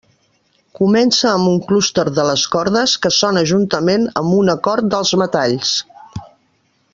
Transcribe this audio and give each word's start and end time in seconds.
Comença 0.77 1.27
amb 1.33 1.49
un 1.51 1.59
clúster 1.67 2.05
de 2.19 2.25
les 2.29 2.45
cordes 2.55 2.95
que 3.03 3.11
sona 3.19 3.45
juntament 3.53 4.09
amb 4.23 4.37
un 4.39 4.51
acord 4.55 4.89
dels 4.95 5.13
metalls. 5.25 5.77